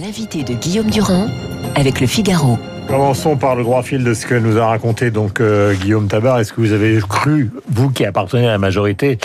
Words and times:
L'invité 0.00 0.44
de 0.44 0.54
Guillaume 0.54 0.90
Durand 0.90 1.26
avec 1.74 2.00
le 2.00 2.06
Figaro. 2.06 2.56
Commençons 2.86 3.36
par 3.36 3.56
le 3.56 3.64
droit 3.64 3.82
fil 3.82 4.04
de 4.04 4.14
ce 4.14 4.26
que 4.26 4.34
nous 4.36 4.56
a 4.56 4.66
raconté 4.66 5.10
donc 5.10 5.40
euh, 5.40 5.74
Guillaume 5.74 6.06
Tabar. 6.06 6.38
Est-ce 6.38 6.52
que 6.52 6.60
vous 6.60 6.70
avez 6.70 7.00
cru, 7.00 7.50
vous 7.68 7.90
qui 7.90 8.04
appartenez 8.04 8.46
à 8.46 8.52
la 8.52 8.58
majorité, 8.58 9.18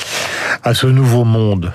à 0.63 0.73
ce 0.73 0.88
nouveau 0.88 1.25
monde? 1.25 1.73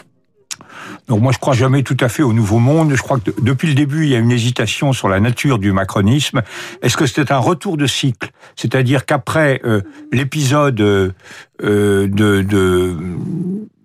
Donc 1.06 1.22
moi, 1.22 1.30
je 1.30 1.38
crois 1.38 1.54
jamais 1.54 1.84
tout 1.84 1.96
à 2.00 2.08
fait 2.08 2.24
au 2.24 2.32
nouveau 2.32 2.58
monde. 2.58 2.92
Je 2.92 3.00
crois 3.00 3.20
que 3.20 3.30
depuis 3.40 3.68
le 3.68 3.74
début, 3.74 4.04
il 4.04 4.10
y 4.10 4.16
a 4.16 4.18
une 4.18 4.32
hésitation 4.32 4.92
sur 4.92 5.08
la 5.08 5.20
nature 5.20 5.60
du 5.60 5.70
macronisme. 5.70 6.42
Est-ce 6.82 6.96
que 6.96 7.06
c'était 7.06 7.30
un 7.30 7.38
retour 7.38 7.76
de 7.76 7.86
cycle? 7.86 8.30
C'est-à-dire 8.56 9.06
qu'après 9.06 9.60
euh, 9.64 9.80
l'épisode 10.12 10.80
euh, 10.80 11.12
de, 11.60 12.08
de 12.42 12.96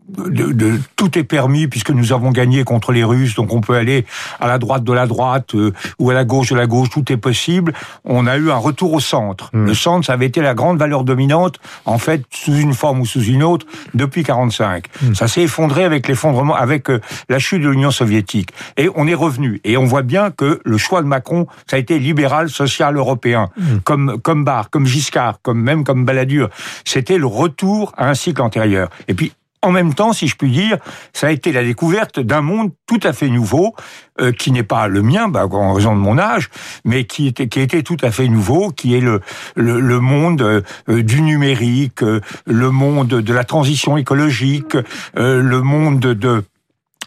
de, 0.10 0.80
tout 0.96 1.18
est 1.18 1.24
permis 1.24 1.68
puisque 1.68 1.90
nous 1.90 2.12
avons 2.14 2.32
gagné 2.32 2.64
contre 2.64 2.92
les 2.92 3.04
Russes, 3.04 3.36
donc 3.36 3.54
on 3.54 3.62
peut 3.62 3.76
aller 3.76 4.06
à 4.40 4.48
la 4.48 4.58
droite 4.58 4.84
de 4.84 4.94
la 4.94 5.08
droite 5.08 5.56
euh, 5.56 5.74
ou 6.00 6.10
à 6.10 6.14
la 6.14 6.26
gauche 6.26 6.50
de 6.50 6.56
la 6.56 6.68
gauche, 6.68 6.90
tout 6.90 7.12
est 7.12 7.18
possible. 7.18 7.74
On 8.04 8.28
a 8.28 8.38
eu 8.38 8.52
un 8.52 8.58
retour 8.58 8.94
au 8.94 9.00
centre. 9.00 9.50
Hmm. 9.54 9.66
Le 9.66 9.74
centre, 9.74 10.06
ça 10.06 10.14
avait 10.14 10.26
été 10.26 10.42
la 10.42 10.54
grande 10.54 10.78
valeur 10.78 11.04
dominante, 11.04 11.60
en 11.86 11.98
fait, 11.98 12.24
sous 12.30 12.56
une 12.56 12.74
forme 12.74 13.02
ou 13.02 13.06
sous 13.06 13.24
une 13.24 13.44
autre, 13.44 13.66
depuis 13.94 14.24
45. 14.24 14.86
Hmm. 15.02 15.16
Ça 15.16 15.28
s'est 15.28 15.44
effondré 15.44 15.84
avec 15.84 16.08
l'effondrement, 16.08 16.56
avec 16.56 16.90
euh, 16.90 17.00
la 17.30 17.40
chute 17.40 17.62
de 17.62 17.70
l'Union 17.70 17.92
soviétique, 17.92 18.50
et 18.78 18.90
on 18.96 19.08
est 19.08 19.14
revenu. 19.14 19.62
Et 19.64 19.78
on 19.78 19.86
voit 19.86 20.02
bien 20.02 20.32
que 20.32 20.60
le 20.64 20.78
choix 20.78 21.02
de 21.02 21.08
Macron, 21.08 21.48
ça 21.68 21.78
a 21.78 21.80
été 21.80 22.00
libéral, 22.00 22.50
social, 22.50 22.98
européen, 22.98 23.50
hmm. 23.58 23.78
comme 23.84 24.20
comme 24.22 24.44
Barre, 24.44 24.70
comme 24.70 24.86
Giscard, 24.86 25.40
comme 25.42 25.62
même 25.62 25.84
comme 25.84 26.06
Balladur. 26.06 26.50
C'était 26.86 27.18
le 27.18 27.26
retour 27.26 27.94
à 27.98 28.10
un 28.10 28.14
cycle 28.14 28.42
antérieur. 28.42 28.90
Et 29.08 29.14
puis 29.14 29.34
en 29.64 29.72
même 29.72 29.94
temps, 29.94 30.14
si 30.14 30.28
je 30.28 30.36
puis 30.36 30.52
dire, 30.52 30.78
ça 31.14 31.28
a 31.28 31.32
été 31.32 31.52
la 31.52 31.64
découverte 31.64 32.20
d'un 32.20 32.42
monde 32.42 32.72
tout 32.86 33.00
à 33.04 33.14
fait 33.14 33.30
nouveau, 33.30 33.74
euh, 34.22 34.32
qui 34.32 34.52
n'est 34.52 34.64
pas 34.64 34.88
le 34.88 35.02
mien, 35.02 35.28
bah, 35.28 35.48
en 35.50 35.74
raison 35.74 35.96
de 35.96 36.00
mon 36.00 36.20
âge, 36.20 36.50
mais 36.86 37.06
qui 37.06 37.28
était 37.28 37.48
qui 37.48 37.62
était 37.62 37.82
tout 37.82 37.98
à 38.04 38.12
fait 38.12 38.28
nouveau, 38.28 38.70
qui 38.70 38.96
est 38.96 39.00
le 39.00 39.22
le, 39.56 40.00
monde 40.00 40.42
euh, 40.42 41.02
du 41.02 41.22
numérique, 41.22 42.04
euh, 42.04 42.22
le 42.46 42.70
monde 42.70 43.08
de 43.08 43.34
la 43.34 43.44
transition 43.44 43.98
écologique, 43.98 44.78
le 45.16 45.62
monde 45.62 46.00
de 46.00 46.44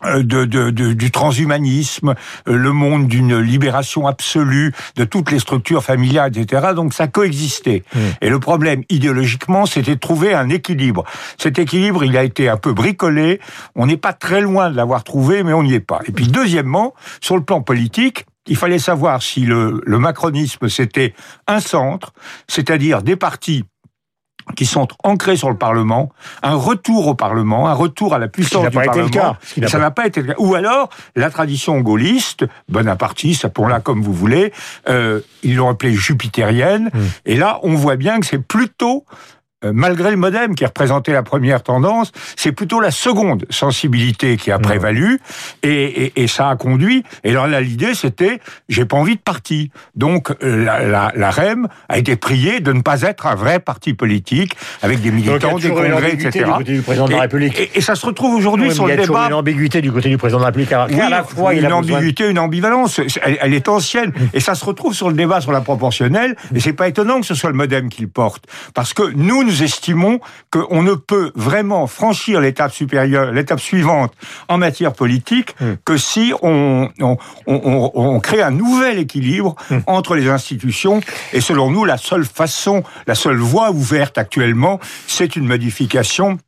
euh, 0.05 0.23
de, 0.23 0.45
de, 0.45 0.71
du 0.71 1.11
transhumanisme, 1.11 2.15
euh, 2.49 2.57
le 2.57 2.73
monde 2.73 3.09
d'une 3.09 3.39
libération 3.39 4.07
absolue 4.07 4.73
de 4.97 5.05
toutes 5.05 5.31
les 5.31 5.39
structures 5.39 5.83
familiales, 5.83 6.37
etc. 6.37 6.69
Donc 6.75 6.95
ça 6.95 7.07
coexistait. 7.07 7.83
Mmh. 7.95 7.99
Et 8.21 8.29
le 8.29 8.39
problème, 8.39 8.83
idéologiquement, 8.91 9.67
c'était 9.67 9.95
de 9.95 10.01
trouver 10.01 10.35
un 10.35 10.49
équilibre. 10.49 11.05
Cet 11.39 11.59
équilibre, 11.59 12.05
il 12.05 12.17
a 12.17 12.25
été 12.25 12.49
un 12.49 12.57
peu 12.57 12.73
bricolé. 12.73 13.41
On 13.75 13.87
n'est 13.87 13.97
pas 13.97 14.13
très 14.13 14.41
loin 14.41 14.71
de 14.71 14.77
l'avoir 14.77 15.05
trouvé, 15.05 15.43
mais 15.43 15.53
on 15.53 15.63
n'y 15.63 15.75
est 15.75 15.81
pas. 15.81 16.01
Et 16.07 16.13
puis 16.13 16.29
deuxièmement, 16.29 16.95
sur 17.21 17.37
le 17.37 17.43
plan 17.43 17.63
politique, 17.63 18.27
il 18.47 18.57
fallait 18.57 18.79
savoir 18.79 19.23
si 19.23 19.41
le, 19.41 19.81
le 19.85 19.99
macronisme, 19.99 20.69
c'était 20.69 21.15
un 21.47 21.61
centre, 21.61 22.13
c'est-à-dire 22.49 23.03
des 23.03 23.17
partis 23.17 23.65
qui 24.55 24.67
sont 24.67 24.87
ancrés 25.03 25.37
sur 25.37 25.51
le 25.51 25.57
Parlement, 25.57 26.11
un 26.43 26.55
retour 26.55 27.09
au 27.09 27.15
Parlement, 27.15 27.69
un 27.69 27.73
retour 27.73 28.15
à 28.15 28.19
la 28.19 28.29
puissance 28.29 28.69
du 28.69 28.71
Parlement. 28.71 29.37
Ça 29.67 29.79
n'a 29.79 29.91
pas 29.91 30.07
été 30.07 30.23
le 30.23 30.29
cas. 30.29 30.35
Ou 30.39 30.55
alors 30.55 30.89
la 31.17 31.31
tradition 31.31 31.81
gaulliste, 31.81 32.45
bonapartiste, 32.69 33.45
appelons-la 33.45 33.81
comme 33.81 34.03
vous 34.03 34.13
voulez, 34.13 34.53
euh, 34.89 35.21
ils 35.43 35.57
l'ont 35.57 35.69
appelée 35.69 35.95
jupitérienne. 35.95 36.91
Hmm. 36.95 37.07
Et 37.25 37.37
là, 37.37 37.59
on 37.63 37.75
voit 37.75 37.97
bien 37.97 38.21
que 38.21 38.27
c'est 38.27 38.39
plutôt 38.39 39.05
malgré 39.73 40.11
le 40.11 40.17
modem 40.17 40.55
qui 40.55 40.65
représentait 40.65 41.13
la 41.13 41.23
première 41.23 41.63
tendance, 41.63 42.13
c'est 42.37 42.53
plutôt 42.53 42.81
la 42.81 42.91
seconde 42.91 43.47
sensibilité 43.51 44.37
qui 44.37 44.51
a 44.51 44.59
prévalu 44.59 45.21
et, 45.63 46.05
et, 46.07 46.23
et 46.23 46.27
ça 46.27 46.49
a 46.49 46.57
conduit. 46.57 47.05
Et 47.25 47.31
alors 47.31 47.47
là, 47.47 47.61
l'idée 47.61 47.95
c'était, 47.95 48.41
j'ai 48.69 48.85
pas 48.85 48.97
envie 48.97 49.17
de 49.17 49.21
parti. 49.21 49.71
Donc 49.95 50.31
euh, 50.43 50.65
la, 50.65 50.85
la, 50.85 51.13
la, 51.15 51.31
REM 51.31 51.69
a 51.89 51.99
été 51.99 52.17
priée 52.17 52.61
de 52.61 52.73
ne 52.73 52.83
pas 52.83 53.03
être 53.03 53.27
un 53.27 53.35
vrai 53.35 53.61
parti 53.61 53.95
politique 53.95 54.57
avec 54.83 55.01
des 55.01 55.11
militants, 55.11 55.59
des 55.59 55.69
congrès, 55.69 56.13
etc. 56.13 56.45
Du 56.45 56.53
côté 56.53 56.73
du 56.73 56.83
président 56.83 57.07
de 57.07 57.13
la 57.13 57.21
République. 57.21 57.71
Et, 57.75 57.81
ça 57.81 57.95
se 57.95 58.05
retrouve 58.05 58.35
aujourd'hui 58.35 58.73
sur 58.73 58.87
le 58.87 58.97
débat. 58.97 59.27
une 59.29 59.35
ambiguïté 59.35 59.81
du 59.81 59.93
côté 59.93 60.09
du 60.09 60.19
président 60.19 60.39
de 60.39 60.43
la 60.43 60.49
République. 60.49 60.71
Oui, 60.91 61.01
à 61.01 61.09
la 61.09 61.23
fois, 61.23 61.55
une 61.55 61.73
ambiguïté, 61.73 62.29
une 62.29 62.39
ambivalence. 62.39 62.99
Elle, 63.23 63.39
elle, 63.41 63.55
est 63.55 63.69
ancienne 63.69 64.13
et 64.35 64.41
ça 64.41 64.55
se 64.55 64.65
retrouve 64.65 64.95
sur 64.95 65.09
le 65.09 65.15
débat 65.15 65.41
sur 65.41 65.53
la 65.53 65.61
proportionnelle. 65.61 66.37
Et 66.55 66.61
c'est 66.61 66.73
pas 66.73 66.89
étonnant 66.89 67.21
que 67.21 67.27
ce 67.27 67.35
soit 67.35 67.51
le 67.51 67.57
modem 67.57 67.89
qui 67.89 68.03
le 68.03 68.09
porte, 68.09 68.45
parce 68.75 68.95
que 68.95 69.03
nous 69.15 69.45
nous 69.45 69.56
estimons 69.63 70.21
qu'on 70.51 70.83
ne 70.83 70.95
peut 70.95 71.33
vraiment 71.35 71.87
franchir 71.87 72.41
l'étape 72.41 72.73
supérieure, 72.73 73.33
l'étape 73.33 73.61
suivante 73.61 74.13
en 74.49 74.59
matière 74.59 74.93
politique 74.93 75.55
hmm. 75.61 75.75
que 75.85 75.97
si 75.97 76.33
on, 76.43 76.89
on, 77.01 77.17
on, 77.47 77.91
on, 77.95 78.21
crée 78.21 78.43
un 78.43 78.51
nouvel 78.51 78.99
équilibre 78.99 79.57
hmm. 79.71 79.79
entre 79.87 80.15
les 80.15 80.29
institutions. 80.29 81.01
Et 81.33 81.41
selon 81.41 81.71
nous, 81.71 81.85
la 81.85 81.99
seule 81.99 82.25
façon, 82.25 82.83
la 83.07 83.15
seule 83.15 83.37
voie 83.37 83.71
ouverte 83.71 84.19
actuellement, 84.19 84.81
c'est 85.07 85.37
une 85.37 85.47
modification 85.47 86.39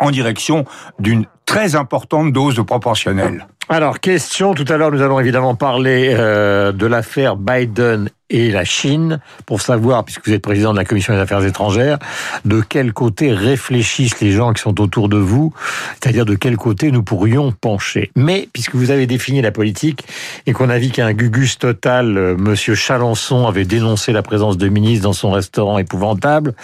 en 0.00 0.10
direction 0.10 0.64
d'une 0.98 1.26
très 1.46 1.74
importante 1.74 2.32
dose 2.32 2.54
de 2.54 2.62
proportionnelle. 2.62 3.46
Alors, 3.68 4.00
question, 4.00 4.54
tout 4.54 4.64
à 4.68 4.76
l'heure 4.76 4.90
nous 4.90 5.02
allons 5.02 5.20
évidemment 5.20 5.54
parler 5.54 6.14
euh, 6.16 6.72
de 6.72 6.86
l'affaire 6.86 7.36
Biden 7.36 8.08
et 8.32 8.50
la 8.50 8.64
Chine 8.64 9.20
pour 9.46 9.60
savoir, 9.60 10.04
puisque 10.04 10.26
vous 10.26 10.32
êtes 10.32 10.42
président 10.42 10.72
de 10.72 10.78
la 10.78 10.84
Commission 10.84 11.14
des 11.14 11.20
affaires 11.20 11.44
étrangères, 11.44 11.98
de 12.44 12.62
quel 12.66 12.92
côté 12.92 13.32
réfléchissent 13.32 14.20
les 14.20 14.32
gens 14.32 14.52
qui 14.52 14.62
sont 14.62 14.80
autour 14.80 15.08
de 15.08 15.18
vous, 15.18 15.52
c'est-à-dire 16.00 16.24
de 16.24 16.34
quel 16.34 16.56
côté 16.56 16.90
nous 16.90 17.02
pourrions 17.02 17.52
pencher. 17.52 18.10
Mais, 18.16 18.48
puisque 18.52 18.74
vous 18.74 18.90
avez 18.90 19.06
défini 19.06 19.42
la 19.42 19.52
politique 19.52 20.04
et 20.46 20.52
qu'on 20.52 20.70
a 20.70 20.78
vu 20.78 20.88
qu'un 20.88 21.12
gugus 21.12 21.58
total, 21.58 22.16
euh, 22.16 22.36
Monsieur 22.36 22.74
Chalençon 22.74 23.46
avait 23.46 23.64
dénoncé 23.64 24.12
la 24.12 24.22
présence 24.22 24.56
de 24.56 24.68
ministres 24.68 25.04
dans 25.04 25.12
son 25.12 25.30
restaurant 25.30 25.78
épouvantable, 25.78 26.54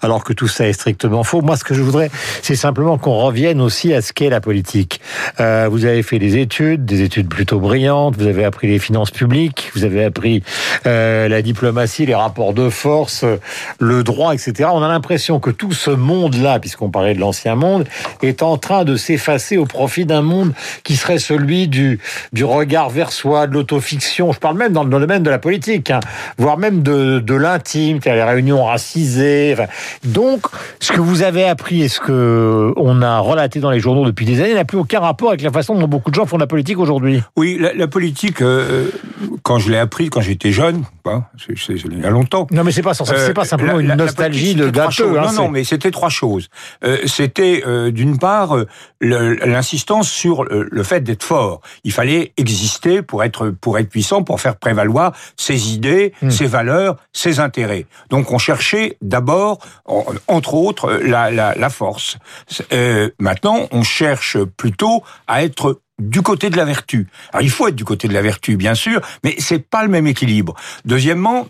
alors 0.00 0.24
que 0.24 0.32
tout 0.32 0.48
ça 0.48 0.66
est 0.66 0.72
strictement 0.72 1.24
faux, 1.24 1.42
moi 1.42 1.56
ce 1.56 1.64
que 1.64 1.74
je 1.74 1.82
voudrais, 1.82 2.10
c'est 2.42 2.56
simplement 2.56 2.96
qu'on 2.96 3.18
revienne 3.18 3.60
aussi 3.60 3.92
à 3.92 4.00
ce 4.00 4.12
qu'est 4.12 4.30
la 4.30 4.40
politique. 4.40 5.00
Euh, 5.40 5.68
vous 5.70 5.84
avez 5.84 6.02
fait 6.02 6.18
des 6.18 6.38
études, 6.38 6.86
des 6.86 7.02
études 7.02 7.28
plutôt 7.28 7.60
brillantes, 7.60 8.16
vous 8.16 8.26
avez 8.26 8.44
appris 8.44 8.66
les 8.66 8.78
finances 8.78 9.10
publiques, 9.10 9.70
vous 9.74 9.84
avez 9.84 10.04
appris... 10.04 10.42
Euh, 10.86 11.17
euh, 11.18 11.28
la 11.28 11.42
diplomatie, 11.42 12.06
les 12.06 12.14
rapports 12.14 12.54
de 12.54 12.68
force, 12.68 13.24
le 13.78 14.02
droit, 14.02 14.34
etc. 14.34 14.70
On 14.72 14.82
a 14.82 14.88
l'impression 14.88 15.40
que 15.40 15.50
tout 15.50 15.72
ce 15.72 15.90
monde-là, 15.90 16.58
puisqu'on 16.58 16.90
parlait 16.90 17.14
de 17.14 17.20
l'ancien 17.20 17.54
monde, 17.54 17.86
est 18.22 18.42
en 18.42 18.56
train 18.56 18.84
de 18.84 18.96
s'effacer 18.96 19.56
au 19.56 19.66
profit 19.66 20.04
d'un 20.04 20.22
monde 20.22 20.52
qui 20.84 20.96
serait 20.96 21.18
celui 21.18 21.68
du, 21.68 22.00
du 22.32 22.44
regard 22.44 22.90
vers 22.90 23.12
soi, 23.12 23.46
de 23.46 23.54
l'autofiction. 23.54 24.32
Je 24.32 24.38
parle 24.38 24.56
même 24.56 24.72
dans 24.72 24.84
le 24.84 24.90
domaine 24.90 25.22
de 25.22 25.30
la 25.30 25.38
politique, 25.38 25.90
hein, 25.90 26.00
voire 26.36 26.58
même 26.58 26.82
de, 26.82 27.18
de 27.18 27.34
l'intime, 27.34 28.00
les 28.04 28.22
réunions 28.22 28.64
racisées. 28.64 29.56
donc, 30.04 30.46
ce 30.80 30.92
que 30.92 31.00
vous 31.00 31.22
avez 31.22 31.44
appris 31.44 31.82
et 31.82 31.88
ce 31.88 32.00
que 32.00 32.72
on 32.76 33.02
a 33.02 33.18
relaté 33.18 33.60
dans 33.60 33.70
les 33.70 33.80
journaux 33.80 34.04
depuis 34.04 34.26
des 34.26 34.40
années 34.40 34.54
n'a 34.54 34.64
plus 34.64 34.78
aucun 34.78 35.00
rapport 35.00 35.28
avec 35.28 35.42
la 35.42 35.50
façon 35.50 35.74
dont 35.74 35.88
beaucoup 35.88 36.10
de 36.10 36.14
gens 36.14 36.26
font 36.26 36.38
la 36.38 36.46
politique 36.46 36.78
aujourd'hui. 36.78 37.22
Oui, 37.36 37.60
la, 37.74 37.86
politique, 37.86 38.42
euh, 38.42 38.90
quand 39.48 39.58
je 39.58 39.70
l'ai 39.70 39.78
appris 39.78 40.10
quand 40.10 40.20
j'étais 40.20 40.52
jeune, 40.52 40.84
c'est 41.56 41.72
il 41.72 42.00
y 42.00 42.04
a 42.04 42.10
longtemps. 42.10 42.46
Non, 42.50 42.64
mais 42.64 42.70
c'est 42.70 42.82
pas 42.82 42.92
c'est 42.92 43.32
pas 43.32 43.40
euh, 43.40 43.44
simplement 43.44 43.80
une 43.80 43.94
nostalgie 43.94 44.54
de 44.54 44.68
gâteau. 44.68 45.16
Hein, 45.16 45.22
non, 45.28 45.44
non, 45.44 45.48
mais 45.48 45.64
c'était 45.64 45.90
trois 45.90 46.10
choses. 46.10 46.48
Euh, 46.84 46.98
c'était 47.06 47.62
euh, 47.66 47.90
d'une 47.90 48.18
part 48.18 48.54
l'insistance 49.00 50.10
sur 50.10 50.44
le 50.44 50.82
fait 50.82 51.00
d'être 51.00 51.22
fort. 51.22 51.62
Il 51.82 51.92
fallait 51.92 52.34
exister 52.36 53.00
pour 53.00 53.24
être 53.24 53.48
pour 53.48 53.78
être 53.78 53.88
puissant, 53.88 54.22
pour 54.22 54.38
faire 54.38 54.56
prévaloir 54.56 55.12
ses 55.38 55.72
idées, 55.72 56.12
hmm. 56.20 56.28
ses 56.28 56.46
valeurs, 56.46 56.96
ses 57.14 57.40
intérêts. 57.40 57.86
Donc 58.10 58.32
on 58.32 58.38
cherchait 58.38 58.98
d'abord, 59.00 59.60
entre 60.26 60.52
autres, 60.52 60.92
la, 60.92 61.30
la, 61.30 61.54
la 61.54 61.70
force. 61.70 62.18
maintenant, 63.18 63.66
on 63.72 63.82
cherche 63.82 64.36
plutôt 64.58 65.02
à 65.26 65.42
être 65.42 65.80
du 65.98 66.22
côté 66.22 66.50
de 66.50 66.56
la 66.56 66.64
vertu. 66.64 67.06
Alors 67.32 67.42
il 67.42 67.50
faut 67.50 67.68
être 67.68 67.76
du 67.76 67.84
côté 67.84 68.08
de 68.08 68.14
la 68.14 68.22
vertu, 68.22 68.56
bien 68.56 68.74
sûr, 68.74 69.00
mais 69.24 69.34
c'est 69.38 69.58
pas 69.58 69.82
le 69.82 69.88
même 69.88 70.06
équilibre. 70.06 70.54
Deuxièmement, 70.84 71.48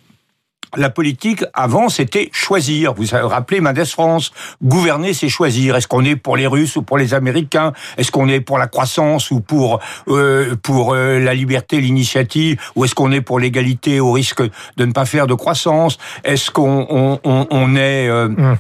la 0.77 0.91
politique, 0.91 1.45
avant, 1.55 1.89
c'était 1.89 2.29
choisir. 2.33 2.93
Vous 2.93 3.05
vous 3.05 3.29
rappelez 3.29 3.61
Mendes 3.61 3.85
France, 3.87 4.33
gouverner, 4.63 5.15
c'est 5.15 5.31
choisir. 5.31 5.77
Est-ce 5.77 5.89
qu'on 5.89 6.05
est 6.05 6.17
pour 6.17 6.37
les 6.37 6.47
Russes 6.47 6.77
ou 6.77 6.83
pour 6.83 6.99
les 6.99 7.15
Américains? 7.15 7.73
Est-ce 7.97 8.11
qu'on 8.11 8.29
est 8.29 8.41
pour 8.41 8.59
la 8.59 8.67
croissance 8.67 9.31
ou 9.31 9.41
pour 9.41 9.81
euh, 10.09 10.57
pour 10.63 10.93
euh, 10.93 11.19
la 11.21 11.35
liberté, 11.35 11.81
l'initiative? 11.81 12.61
Ou 12.77 12.85
est-ce 12.85 12.95
qu'on 12.95 13.13
est 13.13 13.23
pour 13.23 13.39
l'égalité 13.41 13.99
au 14.01 14.13
risque 14.13 14.43
de 14.43 14.85
ne 14.85 14.93
pas 14.93 15.07
faire 15.07 15.27
de 15.27 15.35
croissance? 15.35 15.97
Est-ce 16.25 16.51
qu'on 16.51 16.87
on, 16.91 17.47
on, 17.51 17.77
est 17.77 18.09
euh, 18.09 18.27
hum 18.27 18.59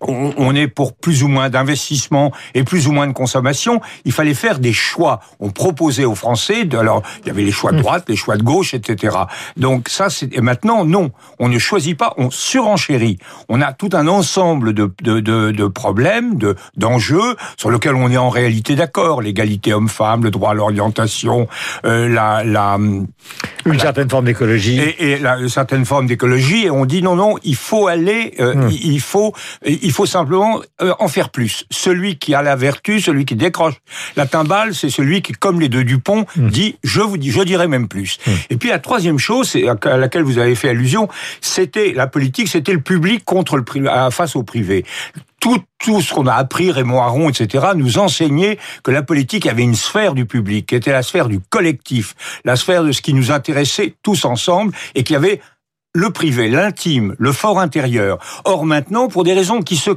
on, 0.00 0.54
est 0.54 0.68
pour 0.68 0.94
plus 0.94 1.22
ou 1.22 1.28
moins 1.28 1.50
d'investissement 1.50 2.32
et 2.54 2.64
plus 2.64 2.86
ou 2.88 2.92
moins 2.92 3.06
de 3.06 3.12
consommation. 3.12 3.80
Il 4.04 4.12
fallait 4.12 4.34
faire 4.34 4.58
des 4.58 4.72
choix. 4.72 5.20
On 5.40 5.50
proposait 5.50 6.04
aux 6.04 6.14
Français, 6.14 6.64
de, 6.64 6.76
alors 6.76 7.02
il 7.22 7.28
y 7.28 7.30
avait 7.30 7.42
les 7.42 7.52
choix 7.52 7.72
de 7.72 7.78
droite, 7.78 8.04
les 8.08 8.16
choix 8.16 8.36
de 8.36 8.42
gauche, 8.42 8.74
etc. 8.74 9.16
Donc 9.56 9.88
ça, 9.88 10.08
c'est 10.10 10.30
et 10.32 10.40
maintenant 10.40 10.84
non, 10.84 11.10
on 11.38 11.48
ne 11.48 11.58
choisit 11.58 11.96
pas, 11.96 12.14
on 12.16 12.30
surenchérit. 12.30 13.18
On 13.48 13.60
a 13.60 13.72
tout 13.72 13.90
un 13.92 14.06
ensemble 14.06 14.72
de, 14.72 14.92
de, 15.02 15.20
de, 15.20 15.50
de 15.50 15.66
problèmes, 15.66 16.36
de 16.36 16.56
d'enjeux 16.76 17.36
sur 17.56 17.70
lesquels 17.70 17.94
on 17.94 18.10
est 18.10 18.16
en 18.16 18.30
réalité 18.30 18.76
d'accord. 18.76 19.22
L'égalité 19.22 19.74
homme-femme, 19.74 20.24
le 20.24 20.30
droit 20.30 20.50
à 20.50 20.54
l'orientation, 20.54 21.48
euh, 21.84 22.08
la, 22.08 22.44
la 22.44 22.78
une 23.66 23.78
certaine 23.78 24.08
forme 24.08 24.24
d'écologie 24.24 24.78
et, 24.78 25.12
et 25.12 25.18
la, 25.18 25.38
une 25.38 25.48
certaine 25.48 25.84
forme 25.84 26.06
d'écologie. 26.06 26.66
Et 26.66 26.70
on 26.70 26.86
dit 26.86 27.02
non, 27.02 27.16
non, 27.16 27.36
il 27.42 27.56
faut 27.56 27.88
aller, 27.88 28.34
euh, 28.40 28.54
hmm. 28.54 28.70
il 28.70 29.00
faut, 29.00 29.34
il 29.64 29.89
faut 29.92 30.06
simplement 30.06 30.60
euh, 30.82 30.92
en 30.98 31.08
faire 31.08 31.30
plus. 31.30 31.64
Celui 31.70 32.18
qui 32.18 32.34
a 32.34 32.42
la 32.42 32.56
vertu, 32.56 33.00
celui 33.00 33.24
qui 33.24 33.36
décroche 33.36 33.74
la 34.16 34.26
timbale, 34.26 34.74
c'est 34.74 34.90
celui 34.90 35.22
qui, 35.22 35.32
comme 35.32 35.60
les 35.60 35.68
deux 35.68 35.84
Dupont, 35.84 36.26
hmm. 36.36 36.48
dit 36.48 36.76
je 36.82 37.00
vous 37.00 37.16
dis, 37.16 37.30
je 37.30 37.42
dirais 37.42 37.68
même 37.68 37.88
plus. 37.88 38.18
Hmm. 38.26 38.32
Et 38.50 38.56
puis 38.56 38.68
la 38.68 38.78
troisième 38.78 39.18
chose, 39.18 39.56
à 39.56 39.96
laquelle 39.96 40.22
vous 40.22 40.38
avez 40.38 40.54
fait 40.54 40.68
allusion, 40.68 41.08
c'était 41.40 41.92
la 41.92 42.06
politique, 42.06 42.48
c'était 42.48 42.72
le 42.72 42.80
public 42.80 43.24
contre 43.24 43.56
le 43.56 43.64
privé, 43.64 43.90
face 44.10 44.36
au 44.36 44.42
privé 44.42 44.84
tout, 45.40 45.58
tout 45.78 46.00
ce 46.02 46.14
qu'on 46.14 46.26
a 46.26 46.34
appris, 46.34 46.70
Raymond 46.70 47.00
Aron, 47.00 47.30
etc., 47.30 47.68
nous 47.74 47.98
enseignait 47.98 48.58
que 48.84 48.90
la 48.90 49.02
politique 49.02 49.46
avait 49.46 49.62
une 49.62 49.74
sphère 49.74 50.14
du 50.14 50.26
public, 50.26 50.66
qui 50.66 50.74
était 50.74 50.92
la 50.92 51.02
sphère 51.02 51.28
du 51.28 51.40
collectif, 51.40 52.14
la 52.44 52.56
sphère 52.56 52.84
de 52.84 52.92
ce 52.92 53.00
qui 53.02 53.14
nous 53.14 53.32
intéressait 53.32 53.94
tous 54.02 54.24
ensemble, 54.26 54.74
et 54.94 55.02
qui 55.02 55.16
avait 55.16 55.40
le 55.94 56.10
privé, 56.10 56.48
l'intime, 56.48 57.14
le 57.18 57.32
fort 57.32 57.58
intérieur. 57.58 58.18
Or 58.44 58.64
maintenant, 58.64 59.08
pour 59.08 59.24
des 59.24 59.32
raisons 59.32 59.62
qui 59.62 59.76
se 59.76 59.90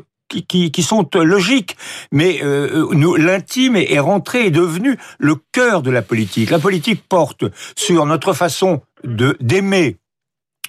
qui, 0.47 0.71
qui, 0.71 0.83
sont 0.83 1.07
logiques, 1.13 1.77
mais 2.11 2.39
euh, 2.43 2.87
nous, 2.91 3.15
l'intime 3.15 3.75
est, 3.75 3.93
est 3.93 3.99
rentré, 3.99 4.47
est 4.47 4.51
devenu 4.51 4.97
le 5.19 5.35
cœur 5.51 5.83
de 5.83 5.91
la 5.91 6.01
politique. 6.01 6.49
La 6.49 6.57
politique 6.57 7.03
porte 7.07 7.43
sur 7.75 8.05
notre 8.07 8.33
façon 8.33 8.81
de 9.03 9.37
d'aimer, 9.41 9.97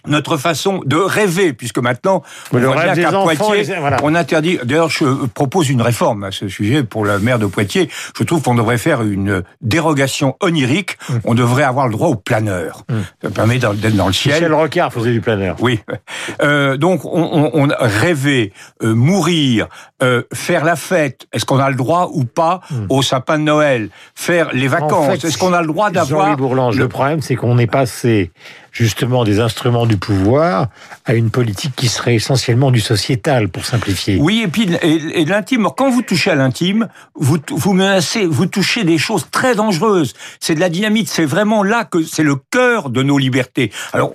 notre 0.06 0.36
façon 0.36 0.80
de 0.84 0.96
rêver, 0.96 1.52
puisque 1.52 1.78
maintenant, 1.78 2.22
on 2.52 2.58
voit 2.58 2.82
bien 2.82 2.94
qu'à 2.94 3.10
Poitiers, 3.10 3.74
on 4.02 4.14
interdit. 4.14 4.58
D'ailleurs, 4.64 4.90
je 4.90 5.26
propose 5.26 5.70
une 5.70 5.82
réforme 5.82 6.24
à 6.24 6.30
ce 6.30 6.48
sujet 6.48 6.82
pour 6.82 7.04
la 7.04 7.18
maire 7.18 7.38
de 7.38 7.46
Poitiers. 7.46 7.88
Je 8.18 8.24
trouve 8.24 8.42
qu'on 8.42 8.54
devrait 8.54 8.78
faire 8.78 9.02
une 9.02 9.42
dérogation 9.60 10.36
onirique. 10.40 10.96
Hum. 11.08 11.20
On 11.24 11.34
devrait 11.34 11.62
avoir 11.62 11.86
le 11.86 11.92
droit 11.92 12.08
au 12.08 12.16
planeur. 12.16 12.82
Hum. 12.90 13.02
Ça 13.22 13.30
permet 13.30 13.58
d'être 13.58 13.96
dans 13.96 14.06
le 14.06 14.12
ciel. 14.12 14.34
Michel 14.34 14.54
Rocard 14.54 14.92
faisait 14.92 15.12
du 15.12 15.20
planeur. 15.20 15.56
Oui. 15.60 15.80
Euh, 16.42 16.76
donc, 16.76 17.04
on, 17.04 17.50
on, 17.54 17.68
rêver, 17.78 18.52
euh, 18.82 18.94
mourir, 18.94 19.68
euh, 20.02 20.22
faire 20.32 20.64
la 20.64 20.76
fête. 20.76 21.26
Est-ce 21.32 21.44
qu'on 21.44 21.58
a 21.58 21.70
le 21.70 21.76
droit 21.76 22.10
ou 22.12 22.24
pas 22.24 22.60
hum. 22.70 22.86
au 22.90 23.02
sapin 23.02 23.38
de 23.38 23.44
Noël? 23.44 23.88
Faire 24.14 24.50
les 24.52 24.68
vacances. 24.68 25.24
Est-ce 25.24 25.38
qu'on 25.38 25.52
a 25.52 25.60
le 25.60 25.68
droit 25.68 25.90
d'avoir 25.90 26.36
le... 26.36 26.76
le 26.76 26.88
problème, 26.88 27.20
c'est 27.20 27.36
qu'on 27.36 27.58
est 27.58 27.66
passé 27.66 28.30
justement 28.74 29.24
des 29.24 29.40
instruments 29.40 29.86
du 29.86 29.93
pouvoir 29.96 30.68
à 31.04 31.14
une 31.14 31.30
politique 31.30 31.74
qui 31.76 31.88
serait 31.88 32.14
essentiellement 32.14 32.70
du 32.70 32.80
sociétal, 32.80 33.48
pour 33.48 33.64
simplifier. 33.64 34.18
Oui, 34.20 34.42
et 34.44 34.48
puis 34.48 34.68
et, 34.82 35.24
l'intime. 35.24 35.68
Quand 35.76 35.90
vous 35.90 36.02
touchez 36.02 36.30
à 36.30 36.34
l'intime, 36.34 36.88
vous, 37.14 37.38
vous 37.50 37.72
menacez, 37.72 38.26
vous 38.26 38.46
touchez 38.46 38.84
des 38.84 38.98
choses 38.98 39.26
très 39.30 39.54
dangereuses. 39.54 40.14
C'est 40.40 40.54
de 40.54 40.60
la 40.60 40.68
dynamite. 40.68 41.08
C'est 41.08 41.24
vraiment 41.24 41.62
là 41.62 41.84
que 41.84 42.02
c'est 42.02 42.22
le 42.22 42.36
cœur 42.36 42.90
de 42.90 43.02
nos 43.02 43.18
libertés. 43.18 43.72
Alors, 43.92 44.14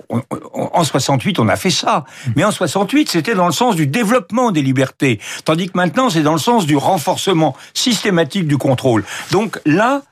en 0.52 0.84
68, 0.84 1.38
on 1.38 1.48
a 1.48 1.56
fait 1.56 1.70
ça. 1.70 2.04
Mais 2.36 2.44
en 2.44 2.50
68, 2.50 3.10
c'était 3.10 3.34
dans 3.34 3.46
le 3.46 3.52
sens 3.52 3.76
du 3.76 3.86
développement 3.86 4.50
des 4.50 4.62
libertés. 4.62 5.20
Tandis 5.44 5.68
que 5.68 5.76
maintenant, 5.76 6.10
c'est 6.10 6.22
dans 6.22 6.32
le 6.32 6.38
sens 6.38 6.66
du 6.66 6.76
renforcement 6.76 7.56
systématique 7.74 8.46
du 8.46 8.58
contrôle. 8.58 9.04
Donc 9.30 9.60
là, 9.64 10.02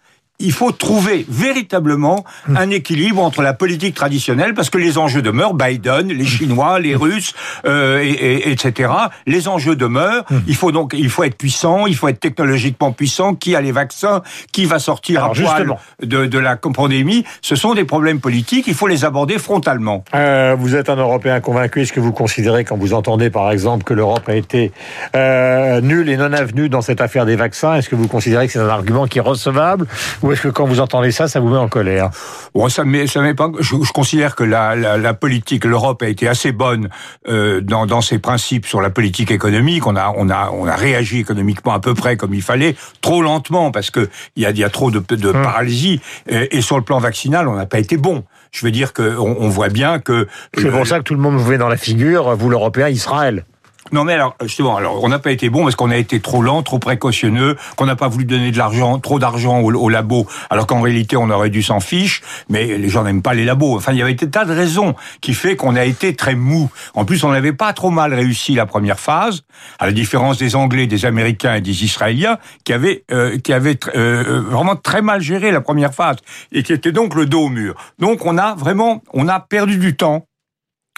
il 0.41 0.53
faut 0.53 0.71
trouver 0.71 1.27
véritablement 1.29 2.25
hmm. 2.47 2.57
un 2.57 2.71
équilibre 2.71 3.21
entre 3.23 3.43
la 3.43 3.55
politique 3.55 3.95
traditionnelle, 3.95 4.55
parce 4.55 4.71
que 4.71 4.79
les 4.79 4.97
enjeux 4.97 5.23
demeurent, 5.23 5.55
Biden, 5.55 6.09
les 6.09 6.25
Chinois, 6.25 6.79
les 6.79 6.95
hmm. 6.95 7.03
Russes, 7.03 7.35
euh, 7.67 8.01
et, 8.03 8.51
etc. 8.51 8.93
Les 9.27 9.49
enjeux 9.49 9.75
demeurent. 9.75 10.25
Hmm. 10.31 10.39
Il 10.47 10.55
faut 10.55 10.71
donc, 10.71 10.95
il 10.97 11.11
faut 11.11 11.25
être 11.25 11.37
puissant, 11.37 11.87
il 11.87 11.97
faut 11.97 12.07
être 12.07 12.21
technologiquement 12.21 12.93
puissant. 12.93 13.35
Qui 13.35 13.57
a 13.57 13.61
les 13.61 13.73
vaccins? 13.73 14.23
Qui 14.53 14.65
va 14.65 14.79
sortir 14.79 15.25
à 15.25 15.33
poil 15.33 15.77
de, 16.03 16.27
de, 16.27 16.39
la 16.39 16.57
pandémie? 16.57 17.25
Ce 17.43 17.57
sont 17.57 17.75
des 17.75 17.85
problèmes 17.85 18.21
politiques. 18.21 18.67
Il 18.69 18.75
faut 18.75 18.87
les 18.87 19.05
aborder 19.05 19.39
frontalement. 19.39 20.05
Euh, 20.15 20.55
vous 20.57 20.77
êtes 20.77 20.89
un 20.89 20.97
Européen 20.97 21.41
convaincu. 21.41 21.83
Est-ce 21.83 21.93
que 21.93 22.01
vous 22.01 22.13
considérez, 22.13 22.65
quand 22.65 22.77
vous 22.77 22.95
entendez 22.95 23.31
par 23.31 23.51
exemple 23.51 23.83
que 23.83 23.95
l'Europe 23.95 24.29
a 24.29 24.37
été 24.37 24.71
euh, 25.17 25.81
nulle 25.81 26.09
et 26.09 26.17
non 26.17 26.33
avenue 26.33 26.69
dans 26.69 26.83
cette 26.83 27.01
affaire 27.01 27.27
des 27.27 27.37
vaccins, 27.37 27.75
est-ce 27.75 27.89
que 27.89 27.97
vous 27.97 28.07
considérez 28.07 28.47
que 28.47 28.53
c'est 28.53 28.59
un 28.61 28.69
argument 28.69 29.07
qui 29.07 29.19
est 29.19 29.23
recevable 29.23 29.87
ou 30.29 30.33
est-ce 30.33 30.43
que 30.43 30.49
quand 30.49 30.67
vous 30.67 30.81
entendez 30.81 31.11
ça, 31.11 31.27
ça 31.27 31.41
vous 31.41 31.49
met 31.49 31.57
en 31.57 31.69
colère? 31.69 32.11
Bon, 32.55 32.69
ça 32.69 32.85
met, 32.85 33.07
ça 33.07 33.23
met 33.23 33.33
pas. 33.33 33.51
Je, 33.61 33.77
je, 33.83 33.93
considère 33.93 34.37
que 34.37 34.45
la, 34.45 34.77
la, 34.77 34.99
la 34.99 35.15
politique, 35.15 35.65
l'Europe 35.65 36.03
a 36.03 36.09
été 36.09 36.29
assez 36.29 36.53
bonne 36.53 36.91
euh, 37.29 37.63
dans, 37.63 37.87
dans 37.87 38.03
ses 38.03 38.19
principes 38.19 38.67
sur 38.67 38.83
la 38.83 38.91
politique 38.91 39.31
économique. 39.31 39.87
On 39.87 39.97
a, 39.97 40.13
on 40.17 40.29
a, 40.29 40.51
on 40.53 40.67
a 40.67 40.77
réagi 40.77 41.21
économiquement 41.21 41.73
à 41.73 41.81
peu 41.81 41.95
près 41.95 42.19
comme 42.19 42.35
il 42.35 42.43
fallait, 42.43 42.77
trop 43.01 43.23
lentement 43.23 43.71
parce 43.71 43.91
que 43.91 44.11
il 44.37 44.43
y 44.43 44.47
a, 44.47 44.51
y 44.51 44.65
a 44.65 44.69
trop 44.69 44.91
de, 44.91 45.03
de 45.17 45.29
hum. 45.29 45.43
paralysie. 45.43 46.03
Et, 46.29 46.59
et, 46.59 46.61
sur 46.61 46.77
le 46.77 46.83
plan 46.83 46.99
vaccinal, 46.99 47.49
on 47.49 47.55
n'a 47.55 47.67
pas 47.67 47.79
été 47.79 47.97
bon. 47.97 48.25
Je 48.51 48.67
veux 48.67 48.71
dire 48.71 48.93
que 48.93 49.17
on, 49.17 49.37
on 49.41 49.49
voit 49.49 49.71
bien 49.71 49.99
que. 49.99 50.29
C'est 50.59 50.71
pour 50.71 50.87
ça 50.87 50.99
que 50.99 51.05
tout 51.05 51.15
le 51.15 51.21
monde 51.21 51.37
vous 51.37 51.51
met 51.51 51.59
dans 51.59 51.69
la 51.69 51.79
figure, 51.79 52.37
vous 52.37 52.51
l'Européen, 52.51 52.91
Israël. 52.91 53.47
Non 53.93 54.05
mais 54.05 54.15
alors 54.15 54.37
justement, 54.43 54.77
alors 54.77 55.03
on 55.03 55.09
n'a 55.09 55.19
pas 55.19 55.33
été 55.33 55.51
bon 55.51 55.65
parce 55.65 55.77
qu'on 55.77 55.91
a 55.91 55.97
été 55.97 56.21
trop 56.21 56.43
lent, 56.43 56.63
trop 56.63 56.79
précautionneux, 56.79 57.57
qu'on 57.77 57.87
n'a 57.87 57.97
pas 57.97 58.09
voulu 58.09 58.25
donner 58.25 58.51
de 58.51 58.59
l'argent, 58.59 58.99
trop 58.99 59.19
d'argent 59.19 59.61
au, 59.61 59.73
au, 59.73 59.89
labo, 59.89 60.27
alors 60.51 60.67
qu'en 60.67 60.81
réalité 60.81 61.17
on 61.17 61.31
aurait 61.31 61.51
dû 61.51 61.63
s'en 61.63 61.81
fiche. 61.81 62.23
Mais 62.49 62.79
les 62.79 62.89
gens 62.89 63.05
n'aiment 63.05 63.23
pas 63.23 63.35
les 63.35 63.45
labos. 63.45 63.77
Enfin, 63.77 63.93
il 63.93 63.99
y 63.99 64.03
avait 64.03 64.15
des 64.15 64.31
tas 64.31 64.45
de 64.45 64.53
raisons 64.53 64.95
qui 65.21 65.35
fait 65.35 65.57
qu'on 65.57 65.77
a 65.77 65.85
été 65.85 66.15
très 66.15 66.35
mou. 66.35 66.71
En 66.95 67.05
plus, 67.05 67.25
on 67.25 67.31
n'avait 67.31 67.53
pas 67.53 67.73
trop 67.73 67.91
mal 67.91 68.15
réussi 68.15 68.55
la 68.55 68.67
première 68.67 69.01
phase, 69.01 69.43
à 69.79 69.87
la 69.87 69.93
différence 69.93 70.39
des 70.39 70.57
Anglais, 70.57 70.87
des 70.87 71.05
Américains 71.07 71.55
et 71.55 71.61
des 71.61 71.85
Israéliens 71.85 72.39
qui 72.65 72.73
avaient 72.73 73.05
euh, 73.11 73.39
qui 73.39 73.53
avaient 73.53 73.79
euh, 73.95 74.25
euh, 74.27 74.41
vraiment 74.41 74.77
très 74.77 75.03
mal 75.03 75.21
géré 75.21 75.51
la 75.51 75.61
première 75.61 75.95
phase 75.95 76.17
et 76.53 76.63
qui 76.63 76.73
étaient 76.73 76.93
donc 76.93 77.15
le 77.15 77.27
dos 77.27 77.47
au 77.47 77.49
mur. 77.49 77.75
Donc 77.99 78.27
on 78.27 78.39
a 78.39 78.55
vraiment 78.55 79.03
on 79.13 79.29
a 79.29 79.41
perdu 79.41 79.79
du 79.79 79.97
temps. 79.97 80.27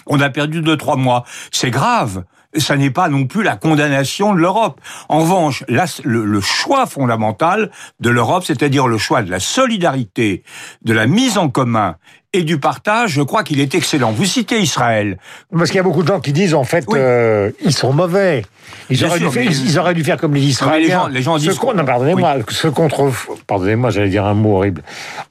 On 0.07 0.19
a 0.19 0.29
perdu 0.29 0.61
deux 0.61 0.77
trois 0.77 0.95
mois. 0.95 1.23
C'est 1.51 1.69
grave 1.69 2.23
ça 2.57 2.75
n'est 2.75 2.91
pas 2.91 3.09
non 3.09 3.25
plus 3.25 3.43
la 3.43 3.55
condamnation 3.55 4.33
de 4.33 4.39
l'Europe. 4.39 4.81
En 5.09 5.19
revanche, 5.19 5.63
le, 6.03 6.41
choix 6.41 6.85
fondamental 6.85 7.71
de 7.99 8.09
l'Europe, 8.09 8.43
c'est-à-dire 8.45 8.87
le 8.87 8.97
choix 8.97 9.21
de 9.21 9.31
la 9.31 9.39
solidarité, 9.39 10.43
de 10.81 10.93
la 10.93 11.07
mise 11.07 11.37
en 11.37 11.49
commun 11.49 11.97
et 12.33 12.43
du 12.43 12.57
partage, 12.57 13.11
je 13.11 13.21
crois 13.21 13.43
qu'il 13.43 13.59
est 13.59 13.75
excellent. 13.75 14.11
Vous 14.11 14.23
citez 14.23 14.59
Israël. 14.59 15.17
Parce 15.51 15.69
qu'il 15.69 15.75
y 15.75 15.79
a 15.81 15.83
beaucoup 15.83 16.01
de 16.01 16.07
gens 16.07 16.21
qui 16.21 16.31
disent, 16.31 16.53
en 16.53 16.63
fait, 16.63 16.85
euh, 16.93 17.51
ils 17.61 17.73
sont 17.73 17.91
mauvais. 17.91 18.43
Ils 18.89 19.03
auraient, 19.03 19.19
dû 19.19 19.29
faire, 19.29 19.43
ils 19.43 19.79
auraient, 19.79 19.93
dû 19.93 20.03
faire, 20.03 20.15
comme 20.15 20.33
les 20.33 20.41
Israéliens. 20.41 20.79
les 20.79 20.89
gens, 20.89 21.07
les 21.07 21.21
gens 21.21 21.37
disent. 21.37 21.59
non, 21.75 21.83
pardonnez-moi, 21.83 22.35
ce 22.47 22.69
contre. 22.69 23.09
Pardonnez-moi, 23.47 23.89
j'allais 23.89 24.09
dire 24.09 24.25
un 24.25 24.33
mot 24.33 24.57
horrible. 24.57 24.81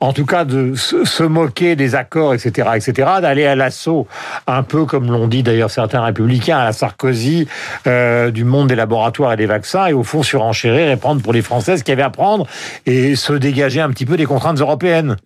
En 0.01 0.13
tout 0.13 0.27
cas, 0.27 0.45
de 0.45 0.75
se, 0.75 1.23
moquer 1.23 1.75
des 1.75 1.95
accords, 1.95 2.35
etc., 2.35 2.69
etc., 2.75 3.09
d'aller 3.23 3.47
à 3.47 3.55
l'assaut, 3.55 4.07
un 4.47 4.63
peu 4.63 4.85
comme 4.85 5.11
l'ont 5.11 5.27
dit 5.27 5.43
d'ailleurs 5.43 5.71
certains 5.71 6.03
républicains 6.03 6.59
à 6.59 6.65
la 6.65 6.73
Sarkozy, 6.75 7.49
euh, 7.87 8.31
du 8.31 8.45
monde 8.45 8.69
des 8.69 8.75
laboratoires 8.75 9.33
et 9.33 9.37
des 9.37 9.47
vaccins, 9.47 9.87
et 9.87 9.95
au 9.95 10.03
fond 10.03 10.23
surenchérir 10.23 10.91
et 10.91 10.97
prendre 10.97 11.23
pour 11.23 11.33
les 11.33 11.43
Françaises 11.43 11.83
qui 11.83 11.93
avaient 11.93 12.03
à 12.03 12.11
prendre 12.11 12.47
et 12.85 13.17
se 13.17 13.33
dégager 13.33 13.81
un 13.81 13.89
petit 13.89 14.05
peu 14.05 14.19
des 14.19 14.27
contraintes 14.27 14.61
européennes. 14.61 15.17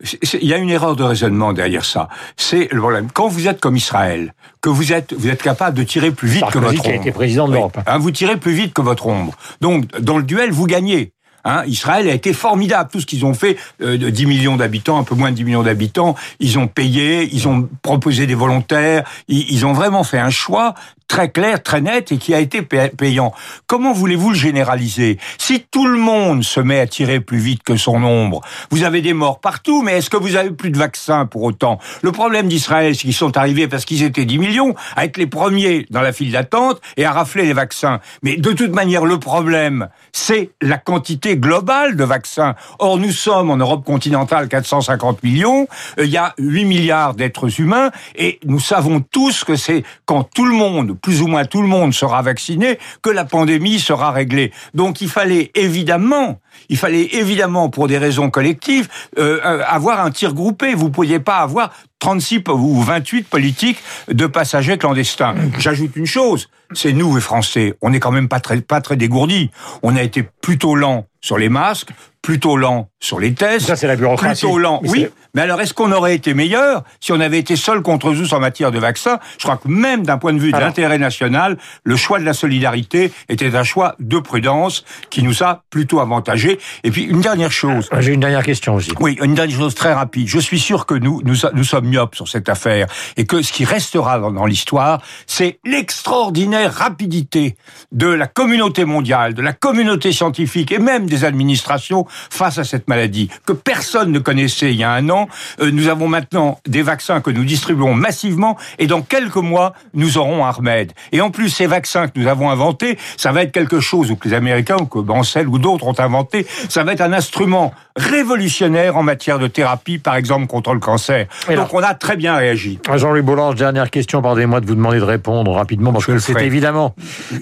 Il 0.40 0.46
y 0.46 0.54
a 0.54 0.58
une 0.58 0.70
erreur 0.70 0.94
de 0.94 1.02
raisonnement 1.02 1.52
derrière 1.52 1.63
ça. 1.84 2.08
C'est 2.36 2.68
le 2.72 2.80
problème. 2.80 3.08
Quand 3.12 3.28
vous 3.28 3.48
êtes 3.48 3.60
comme 3.60 3.76
Israël, 3.76 4.34
que 4.60 4.68
vous 4.68 4.92
êtes, 4.92 5.12
vous 5.12 5.28
êtes 5.28 5.42
capable 5.42 5.76
de 5.76 5.82
tirer 5.82 6.10
plus 6.10 6.28
vite 6.28 6.44
que 6.50 6.58
votre 6.58 6.74
ombre. 6.74 6.82
qui 6.82 6.90
a 6.90 6.94
été 6.94 7.12
président 7.12 7.48
de 7.48 7.52
l'Europe. 7.52 7.78
Hein, 7.86 7.98
vous 7.98 8.10
tirez 8.10 8.36
plus 8.36 8.52
vite 8.52 8.72
que 8.72 8.82
votre 8.82 9.06
ombre. 9.06 9.34
Donc, 9.60 9.86
dans 10.00 10.18
le 10.18 10.24
duel, 10.24 10.50
vous 10.50 10.66
gagnez. 10.66 11.12
Hein, 11.44 11.62
Israël 11.66 12.08
a 12.08 12.14
été 12.14 12.32
formidable. 12.32 12.88
Tout 12.90 13.00
ce 13.00 13.06
qu'ils 13.06 13.26
ont 13.26 13.34
fait, 13.34 13.58
euh, 13.82 13.98
de 13.98 14.08
10 14.08 14.26
millions 14.26 14.56
d'habitants, 14.56 14.98
un 14.98 15.04
peu 15.04 15.14
moins 15.14 15.30
de 15.30 15.36
10 15.36 15.44
millions 15.44 15.62
d'habitants, 15.62 16.14
ils 16.40 16.58
ont 16.58 16.66
payé, 16.66 17.28
ils 17.32 17.46
ont 17.46 17.68
proposé 17.82 18.26
des 18.26 18.34
volontaires, 18.34 19.04
ils, 19.28 19.50
ils, 19.52 19.66
ont 19.66 19.74
vraiment 19.74 20.04
fait 20.04 20.18
un 20.18 20.30
choix 20.30 20.74
très 21.08 21.30
clair, 21.30 21.62
très 21.62 21.80
net 21.80 22.12
et 22.12 22.18
qui 22.18 22.34
a 22.34 22.40
été 22.40 22.62
payant. 22.62 23.32
Comment 23.66 23.92
voulez-vous 23.92 24.30
le 24.30 24.36
généraliser? 24.36 25.18
Si 25.38 25.64
tout 25.70 25.86
le 25.86 25.98
monde 25.98 26.42
se 26.42 26.60
met 26.60 26.80
à 26.80 26.86
tirer 26.86 27.20
plus 27.20 27.38
vite 27.38 27.62
que 27.62 27.76
son 27.76 28.02
ombre, 28.02 28.40
vous 28.70 28.84
avez 28.84 29.02
des 29.02 29.12
morts 29.12 29.40
partout, 29.40 29.82
mais 29.82 29.98
est-ce 29.98 30.10
que 30.10 30.16
vous 30.16 30.36
avez 30.36 30.50
plus 30.50 30.70
de 30.70 30.78
vaccins 30.78 31.26
pour 31.26 31.42
autant? 31.42 31.78
Le 32.02 32.12
problème 32.12 32.48
d'Israël, 32.48 32.94
c'est 32.94 33.02
qu'ils 33.02 33.14
sont 33.14 33.36
arrivés 33.36 33.68
parce 33.68 33.84
qu'ils 33.84 34.02
étaient 34.02 34.24
10 34.24 34.38
millions 34.38 34.74
à 34.96 35.04
être 35.04 35.16
les 35.16 35.26
premiers 35.26 35.86
dans 35.90 36.00
la 36.00 36.12
file 36.12 36.32
d'attente 36.32 36.80
et 36.96 37.04
à 37.04 37.12
rafler 37.12 37.44
les 37.44 37.52
vaccins. 37.52 38.00
Mais 38.22 38.36
de 38.36 38.52
toute 38.52 38.72
manière, 38.72 39.04
le 39.04 39.18
problème, 39.18 39.88
c'est 40.12 40.50
la 40.60 40.78
quantité 40.78 41.36
globale 41.36 41.96
de 41.96 42.04
vaccins. 42.04 42.54
Or, 42.78 42.98
nous 42.98 43.12
sommes 43.12 43.50
en 43.50 43.56
Europe 43.56 43.84
continentale 43.84 44.48
450 44.48 45.22
millions, 45.22 45.66
euh, 45.98 46.04
il 46.04 46.10
y 46.10 46.16
a 46.16 46.34
8 46.38 46.64
milliards 46.64 47.14
d'êtres 47.14 47.60
humains 47.60 47.90
et 48.14 48.40
nous 48.44 48.60
savons 48.60 49.00
tous 49.00 49.44
que 49.44 49.56
c'est 49.56 49.84
quand 50.06 50.24
tout 50.24 50.46
le 50.46 50.54
monde 50.54 50.93
plus 51.00 51.22
ou 51.22 51.26
moins 51.26 51.44
tout 51.44 51.62
le 51.62 51.68
monde 51.68 51.92
sera 51.92 52.22
vacciné, 52.22 52.78
que 53.02 53.10
la 53.10 53.24
pandémie 53.24 53.78
sera 53.78 54.10
réglée. 54.10 54.52
Donc 54.74 55.00
il 55.00 55.08
fallait 55.08 55.50
évidemment, 55.54 56.40
il 56.68 56.76
fallait 56.76 57.08
évidemment, 57.16 57.68
pour 57.68 57.88
des 57.88 57.98
raisons 57.98 58.30
collectives, 58.30 58.88
euh, 59.18 59.40
euh, 59.44 59.62
avoir 59.66 60.00
un 60.00 60.10
tir 60.10 60.34
groupé. 60.34 60.74
Vous 60.74 60.86
ne 60.86 60.92
pouviez 60.92 61.20
pas 61.20 61.38
avoir 61.38 61.72
36 61.98 62.42
ou 62.48 62.82
28 62.82 63.22
politiques 63.22 63.78
de 64.08 64.26
passagers 64.26 64.78
clandestins. 64.78 65.34
J'ajoute 65.58 65.96
une 65.96 66.06
chose, 66.06 66.48
c'est 66.72 66.92
nous 66.92 67.14
les 67.14 67.20
Français, 67.20 67.74
on 67.80 67.90
n'est 67.90 68.00
quand 68.00 68.12
même 68.12 68.28
pas 68.28 68.40
très, 68.40 68.60
pas 68.60 68.80
très 68.80 68.96
dégourdis. 68.96 69.50
On 69.82 69.96
a 69.96 70.02
été 70.02 70.22
plutôt 70.22 70.74
lent 70.74 71.06
sur 71.20 71.38
les 71.38 71.48
masques, 71.48 71.90
plutôt 72.24 72.56
lent 72.56 72.88
sur 73.00 73.20
les 73.20 73.34
tests. 73.34 73.66
Ça, 73.66 73.76
c'est 73.76 73.86
la 73.86 73.96
bureaucratie. 73.96 74.46
Plutôt 74.46 74.58
lent, 74.58 74.80
oui. 74.84 75.06
Mais 75.34 75.42
alors, 75.42 75.60
est-ce 75.60 75.74
qu'on 75.74 75.92
aurait 75.92 76.14
été 76.14 76.32
meilleur 76.32 76.84
si 77.00 77.12
on 77.12 77.20
avait 77.20 77.38
été 77.40 77.54
seul 77.54 77.82
contre 77.82 78.12
tous 78.12 78.32
en 78.32 78.40
matière 78.40 78.70
de 78.70 78.78
vaccins 78.78 79.18
Je 79.36 79.42
crois 79.42 79.58
que 79.58 79.68
même 79.68 80.06
d'un 80.06 80.16
point 80.16 80.32
de 80.32 80.38
vue 80.38 80.52
de 80.52 80.56
l'intérêt 80.56 80.96
national, 80.96 81.58
le 81.82 81.96
choix 81.96 82.18
de 82.18 82.24
la 82.24 82.32
solidarité 82.32 83.12
était 83.28 83.56
un 83.56 83.64
choix 83.64 83.96
de 83.98 84.18
prudence 84.20 84.84
qui 85.10 85.22
nous 85.22 85.42
a 85.42 85.64
plutôt 85.68 86.00
avantagé. 86.00 86.58
Et 86.82 86.90
puis, 86.90 87.02
une 87.02 87.20
dernière 87.20 87.52
chose. 87.52 87.90
J'ai 87.98 88.14
une 88.14 88.20
dernière 88.20 88.44
question 88.44 88.76
aussi. 88.76 88.92
Oui, 89.00 89.18
une 89.22 89.34
dernière 89.34 89.58
chose 89.58 89.74
très 89.74 89.92
rapide. 89.92 90.28
Je 90.28 90.38
suis 90.38 90.60
sûr 90.60 90.86
que 90.86 90.94
nous, 90.94 91.20
nous, 91.24 91.36
nous 91.52 91.64
sommes 91.64 91.88
myopes 91.88 92.14
sur 92.14 92.28
cette 92.28 92.48
affaire 92.48 92.86
et 93.18 93.26
que 93.26 93.42
ce 93.42 93.52
qui 93.52 93.66
restera 93.66 94.18
dans, 94.18 94.30
dans 94.30 94.46
l'histoire, 94.46 95.02
c'est 95.26 95.58
l'extraordinaire 95.66 96.72
rapidité 96.72 97.56
de 97.92 98.06
la 98.06 98.28
communauté 98.28 98.86
mondiale, 98.86 99.34
de 99.34 99.42
la 99.42 99.52
communauté 99.52 100.12
scientifique 100.12 100.72
et 100.72 100.78
même 100.78 101.06
des 101.06 101.24
administrations 101.24 102.06
face 102.30 102.58
à 102.58 102.64
cette 102.64 102.88
maladie 102.88 103.30
que 103.46 103.52
personne 103.52 104.12
ne 104.12 104.18
connaissait 104.18 104.72
il 104.72 104.76
y 104.76 104.84
a 104.84 104.92
un 104.92 105.08
an. 105.10 105.28
Euh, 105.60 105.70
nous 105.70 105.88
avons 105.88 106.08
maintenant 106.08 106.58
des 106.66 106.82
vaccins 106.82 107.20
que 107.20 107.30
nous 107.30 107.44
distribuons 107.44 107.94
massivement 107.94 108.56
et 108.78 108.86
dans 108.86 109.02
quelques 109.02 109.36
mois, 109.36 109.74
nous 109.94 110.18
aurons 110.18 110.44
un 110.44 110.50
remède. 110.50 110.92
Et 111.12 111.20
en 111.20 111.30
plus, 111.30 111.48
ces 111.48 111.66
vaccins 111.66 112.08
que 112.08 112.18
nous 112.18 112.26
avons 112.26 112.50
inventés, 112.50 112.98
ça 113.16 113.32
va 113.32 113.42
être 113.42 113.52
quelque 113.52 113.80
chose 113.80 114.10
ou 114.10 114.16
que 114.16 114.28
les 114.28 114.34
Américains 114.34 114.76
ou 114.80 114.86
que 114.86 114.98
Bancel 114.98 115.48
ou 115.48 115.58
d'autres 115.58 115.86
ont 115.86 115.98
inventé, 115.98 116.46
ça 116.68 116.84
va 116.84 116.92
être 116.92 117.00
un 117.00 117.12
instrument 117.12 117.72
révolutionnaire 117.96 118.96
en 118.96 119.02
matière 119.02 119.38
de 119.38 119.46
thérapie, 119.46 119.98
par 119.98 120.16
exemple 120.16 120.46
contre 120.46 120.74
le 120.74 120.80
cancer. 120.80 121.26
Donc 121.48 121.72
on 121.72 121.80
a 121.80 121.94
très 121.94 122.16
bien 122.16 122.34
réagi. 122.36 122.78
Jean-Louis 122.92 123.22
Boulange, 123.22 123.54
dernière 123.54 123.90
question, 123.90 124.20
pardonnez-moi 124.20 124.60
de 124.60 124.66
vous 124.66 124.74
demander 124.74 124.98
de 124.98 125.04
répondre 125.04 125.52
rapidement, 125.52 125.92
parce 125.92 126.06
que 126.06 126.18
c'est 126.18 126.42
évidemment 126.42 126.94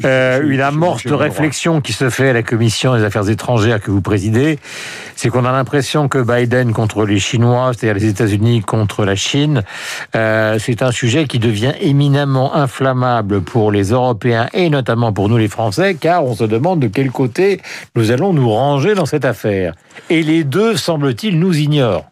euh, 0.05 0.43
une 0.45 0.61
amorce 0.61 1.07
de 1.07 1.15
réflexion 1.15 1.81
qui 1.81 1.93
se 1.93 2.11
fait 2.11 2.31
à 2.31 2.33
la 2.33 2.43
Commission 2.43 2.97
des 2.97 3.05
affaires 3.05 3.29
étrangères 3.29 3.81
que 3.81 3.91
vous 3.91 4.03
présidez. 4.03 4.59
C'est 5.17 5.29
qu'on 5.29 5.45
a 5.45 5.53
l'impression 5.53 6.09
que 6.09 6.19
Biden 6.19 6.73
contre 6.73 7.05
les 7.05 7.19
Chinois, 7.19 7.73
c'est-à-dire 7.73 8.03
les 8.03 8.09
États-Unis 8.11 8.61
contre 8.61 9.05
la 9.05 9.15
Chine, 9.15 9.63
euh, 10.17 10.59
c'est 10.59 10.83
un 10.83 10.91
sujet 10.91 11.27
qui 11.27 11.39
devient 11.39 11.73
éminemment 11.81 12.55
inflammable 12.55 13.41
pour 13.41 13.71
les 13.71 13.91
Européens 13.91 14.49
et 14.53 14.69
notamment 14.69 15.13
pour 15.13 15.29
nous 15.29 15.37
les 15.37 15.49
Français, 15.49 15.95
car 15.95 16.25
on 16.25 16.35
se 16.35 16.45
demande 16.45 16.81
de 16.81 16.89
quel 16.89 17.11
côté 17.11 17.61
nous 17.95 18.11
allons 18.11 18.33
nous 18.33 18.51
ranger 18.51 18.95
dans 18.95 19.07
cette 19.07 19.25
affaire. 19.25 19.75
Et 20.11 20.23
les 20.23 20.42
deux, 20.45 20.77
semble-t-il, 20.77 21.39
nous 21.39 21.57
ignorent. 21.59 22.12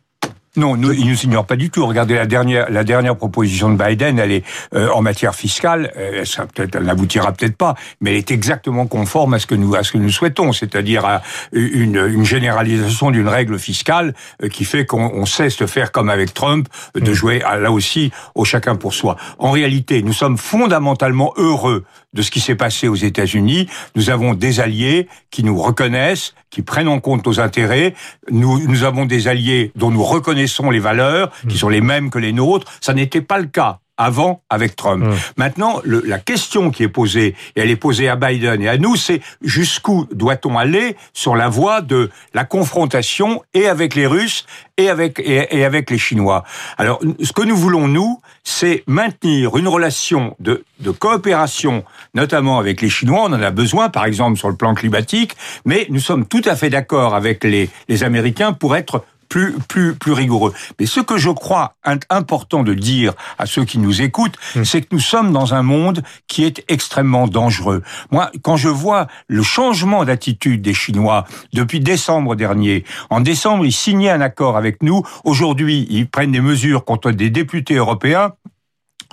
Non, 0.57 0.77
nous, 0.77 0.93
ils 0.93 1.09
nous 1.09 1.23
ignorent 1.23 1.47
pas 1.47 1.55
du 1.55 1.71
tout. 1.71 1.87
Regardez 1.87 2.17
la 2.17 2.27
dernière, 2.27 2.69
la 2.71 2.83
dernière 2.83 3.15
proposition 3.15 3.71
de 3.71 3.81
Biden, 3.81 4.19
elle 4.19 4.33
est 4.33 4.45
euh, 4.75 4.91
en 4.91 5.01
matière 5.01 5.37
fiscale, 5.37 5.93
euh, 5.97 6.25
ça 6.25 6.45
peut-être, 6.47 6.75
elle 6.75 6.85
n'aboutira 6.85 7.31
peut-être 7.31 7.57
pas, 7.57 7.77
mais 8.01 8.11
elle 8.11 8.17
est 8.17 8.33
exactement 8.33 8.89
conforme 8.89 9.35
à 9.35 9.39
ce 9.39 9.47
que 9.47 9.55
nous, 9.55 9.77
à 9.77 9.85
ce 9.85 9.93
que 9.93 9.99
nous 9.99 10.11
souhaitons, 10.11 10.53
c'est-à-dire 10.53 11.05
à 11.05 11.23
une, 11.53 12.05
une 12.05 12.25
généralisation 12.25 13.13
d'une 13.13 13.29
règle 13.29 13.61
fiscale 13.61 14.13
euh, 14.43 14.49
qui 14.49 14.65
fait 14.65 14.87
qu'on 14.87 15.25
cesse 15.25 15.57
de 15.59 15.67
faire 15.67 15.93
comme 15.93 16.11
avec 16.11 16.35
Trump, 16.35 16.69
de 16.97 17.11
mm. 17.13 17.15
jouer 17.15 17.43
à, 17.43 17.57
là 17.57 17.71
aussi 17.71 18.11
au 18.35 18.45
chacun 18.45 18.75
pour 18.75 18.93
soi. 18.93 19.17
En 19.39 19.53
réalité, 19.53 20.03
nous 20.03 20.13
sommes 20.13 20.37
fondamentalement 20.37 21.33
heureux 21.37 21.85
de 22.13 22.23
ce 22.23 22.33
qui 22.33 22.41
s'est 22.41 22.57
passé 22.57 22.89
aux 22.89 22.97
États-Unis. 22.97 23.69
Nous 23.95 24.11
avons 24.11 24.35
des 24.35 24.59
alliés 24.59 25.07
qui 25.31 25.45
nous 25.45 25.57
reconnaissent, 25.57 26.35
qui 26.51 26.63
prennent 26.63 26.89
en 26.89 26.99
compte 26.99 27.25
nos 27.25 27.39
intérêts. 27.39 27.95
Nous, 28.33 28.67
nous 28.67 28.83
avons 28.83 29.07
des 29.07 29.29
alliés 29.29 29.71
dont 29.77 29.93
nous 29.93 30.03
reconnaissons 30.03 30.40
les 30.71 30.81
valeurs, 30.81 31.31
qui 31.49 31.59
sont 31.59 31.69
les 31.69 31.81
mêmes 31.81 32.11
que 32.11 32.19
les 32.19 32.33
nôtres. 32.33 32.71
Ça 32.81 32.95
n'était 32.95 33.21
pas 33.21 33.39
le 33.39 33.47
cas 33.47 33.79
avant 33.97 34.41
avec 34.49 34.77
Trump. 34.77 35.05
Mmh. 35.05 35.15
Maintenant, 35.37 35.81
le, 35.85 36.03
la 36.07 36.19
question 36.19 36.71
qui 36.71 36.85
est 36.85 36.89
posée, 36.89 37.35
et 37.55 37.61
elle 37.61 37.69
est 37.69 37.77
posée 37.77 38.09
à 38.09 38.17
Biden 38.17 38.63
et 38.63 38.69
à 38.69 38.79
nous, 38.79 38.97
c'est 38.97 39.21
jusqu'où 39.43 40.09
doit-on 40.11 40.57
aller 40.57 40.97
sur 41.13 41.37
la 41.37 41.51
voie 41.51 41.83
de 41.83 42.09
la 42.33 42.45
confrontation 42.45 43.43
et 43.53 43.67
avec 43.67 43.95
les 43.95 44.07
Russes 44.07 44.47
et 44.79 44.89
avec 44.89 45.19
et, 45.19 45.55
et 45.55 45.67
avec 45.67 45.91
les 45.91 45.99
Chinois. 45.99 46.45
Alors, 46.79 46.99
ce 47.23 47.33
que 47.35 47.43
nous 47.43 47.57
voulons 47.57 47.89
nous, 47.89 48.23
c'est 48.43 48.85
maintenir 48.87 49.59
une 49.59 49.69
relation 49.69 50.35
de, 50.41 50.65
de 50.79 50.91
coopération, 50.93 51.85
notamment 52.15 52.59
avec 52.59 52.81
les 52.81 52.89
Chinois. 52.89 53.25
On 53.25 53.33
en 53.35 53.43
a 53.43 53.51
besoin, 53.51 53.91
par 53.91 54.07
exemple 54.07 54.39
sur 54.39 54.49
le 54.49 54.57
plan 54.57 54.75
climatique, 54.75 55.37
mais 55.67 55.87
nous 55.91 56.01
sommes 56.01 56.25
tout 56.25 56.43
à 56.47 56.57
fait 56.57 56.71
d'accord 56.71 57.15
avec 57.15 57.45
les, 57.45 57.69
les 57.89 58.03
Américains 58.03 58.55
pour 58.55 58.77
être 58.77 59.05
plus, 59.31 59.55
plus, 59.69 59.95
plus 59.95 60.13
rigoureux. 60.13 60.53
Mais 60.79 60.85
ce 60.85 61.01
que 61.01 61.17
je 61.17 61.31
crois 61.31 61.77
important 62.11 62.63
de 62.63 62.75
dire 62.75 63.15
à 63.39 63.47
ceux 63.47 63.65
qui 63.65 63.79
nous 63.79 64.03
écoutent, 64.03 64.37
hmm. 64.55 64.65
c'est 64.65 64.83
que 64.83 64.89
nous 64.93 65.01
sommes 65.01 65.33
dans 65.33 65.55
un 65.55 65.63
monde 65.63 66.03
qui 66.27 66.45
est 66.45 66.63
extrêmement 66.69 67.27
dangereux. 67.27 67.83
Moi, 68.11 68.31
quand 68.43 68.57
je 68.57 68.69
vois 68.69 69.07
le 69.29 69.43
changement 69.43 70.05
d'attitude 70.05 70.61
des 70.61 70.75
Chinois 70.75 71.25
depuis 71.55 71.81
décembre 71.81 72.35
dernier, 72.35 72.85
en 73.09 73.21
décembre, 73.21 73.65
ils 73.65 73.73
signaient 73.73 74.11
un 74.11 74.21
accord 74.21 74.57
avec 74.57 74.83
nous. 74.83 75.03
Aujourd'hui, 75.25 75.87
ils 75.89 76.09
prennent 76.09 76.33
des 76.33 76.41
mesures 76.41 76.85
contre 76.85 77.13
des 77.13 77.31
députés 77.31 77.77
européens 77.77 78.33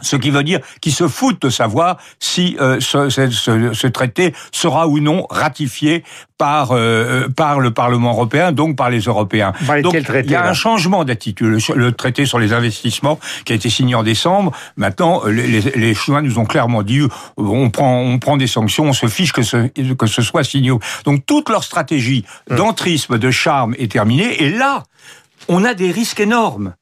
ce 0.01 0.15
qui 0.15 0.29
veut 0.29 0.43
dire 0.43 0.59
qu'ils 0.81 0.93
se 0.93 1.07
foutent 1.07 1.41
de 1.41 1.49
savoir 1.49 1.97
si 2.19 2.55
euh, 2.59 2.79
ce, 2.79 3.09
ce, 3.09 3.73
ce, 3.73 3.87
traité 3.87 4.33
sera 4.51 4.87
ou 4.87 4.99
non 4.99 5.25
ratifié 5.29 6.03
par 6.37 6.69
euh, 6.71 7.27
par 7.29 7.59
le 7.59 7.71
Parlement 7.71 8.11
européen, 8.11 8.51
donc 8.51 8.75
par 8.75 8.89
les 8.89 9.01
Européens. 9.01 9.53
donc 9.81 9.95
il 9.95 10.31
y 10.31 10.35
a 10.35 10.47
un 10.47 10.53
changement 10.53 11.03
d'attitude. 11.03 11.59
Le, 11.75 11.91
traité 11.91 12.25
sur 12.25 12.37
les 12.37 12.53
investissements 12.53 13.19
qui 13.45 13.53
a 13.53 13.55
été 13.55 13.69
signé 13.69 13.95
en 13.95 14.03
décembre, 14.03 14.51
maintenant 14.75 15.23
les, 15.25 15.61
les, 15.61 15.95
Chinois 15.95 16.21
nous 16.21 16.37
ont 16.37 16.45
clairement 16.45 16.83
dit 16.83 17.01
on 17.37 17.69
prend 17.69 18.01
on 18.01 18.19
prend 18.19 18.37
des 18.37 18.47
sanctions, 18.47 18.85
on 18.85 18.93
se 18.93 19.07
fiche 19.07 19.33
que 19.33 19.41
ce 19.41 19.67
que 19.93 20.07
ce 20.07 20.21
soit 20.21 20.43
signé. 20.43 20.71
Donc 21.05 21.25
toute 21.25 21.49
leur 21.49 21.63
stratégie 21.63 22.25
hum. 22.51 22.57
d'entrisme, 22.57 23.17
de 23.17 23.31
charme 23.31 23.73
est 23.79 23.91
terminée. 23.91 24.43
Et 24.43 24.49
là, 24.49 24.83
on 25.47 25.63
a 25.63 25.73
des 25.73 25.91
risques 25.91 26.19
énormes. 26.19 26.75